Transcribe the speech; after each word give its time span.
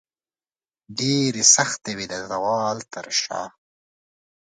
ډیرې 0.97 1.43
سختې 1.55 1.91
وې 1.97 2.05
د 2.11 2.13
زوال 2.29 2.77
تر 2.93 3.05
شاه 3.21 3.49